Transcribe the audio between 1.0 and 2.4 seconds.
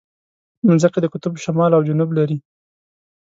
د قطب شمال او جنوب لري.